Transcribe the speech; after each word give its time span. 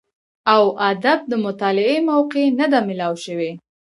او 0.53 0.63
ادب 0.91 1.19
د 1.27 1.33
مطالعې 1.45 1.97
موقع 2.11 2.45
نۀ 2.57 2.65
ده 2.73 2.79
ميلاو 2.87 3.15
شوې 3.25 3.51